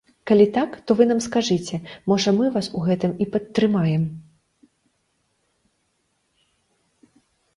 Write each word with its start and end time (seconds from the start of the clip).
Калі 0.29 0.45
так, 0.55 0.71
то 0.87 0.91
вы 0.99 1.03
нам 1.09 1.19
скажыце, 1.25 1.75
можа 2.11 2.29
мы 2.37 2.45
вас 2.55 2.69
у 2.79 2.81
гэтым 2.87 3.13
і 3.25 3.27
падтрымаем. 3.35 4.09